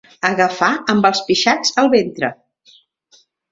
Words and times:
Agafar 0.27 0.69
amb 0.93 1.09
els 1.09 1.21
pixats 1.27 1.75
al 1.83 1.93
ventre. 1.97 2.33